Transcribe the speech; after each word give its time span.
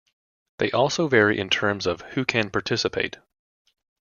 They 0.57 0.71
also 0.71 1.07
vary 1.07 1.37
in 1.39 1.51
terms 1.51 1.85
of 1.85 2.01
"who 2.01 2.25
can 2.25 2.49
participate". 2.49 3.17